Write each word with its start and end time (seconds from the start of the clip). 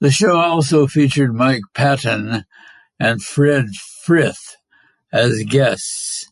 The 0.00 0.10
show 0.10 0.36
also 0.36 0.86
featured 0.86 1.34
Mike 1.34 1.62
Patton 1.72 2.44
and 3.00 3.22
Fred 3.24 3.74
Frith 3.74 4.56
as 5.10 5.42
guests. 5.44 6.30